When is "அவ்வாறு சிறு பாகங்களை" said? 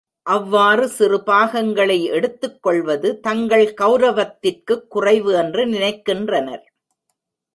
0.23-2.03